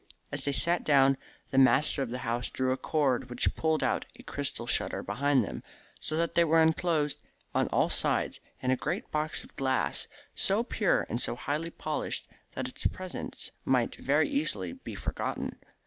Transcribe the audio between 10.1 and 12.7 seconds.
so pure and so highly polished that